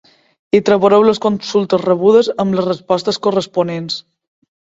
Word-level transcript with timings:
Hi 0.53 0.61
trobareu 0.69 1.03
les 1.07 1.19
consultes 1.25 1.83
rebudes 1.89 2.31
amb 2.45 2.59
les 2.59 2.69
respostes 2.71 3.23
corresponents. 3.27 4.01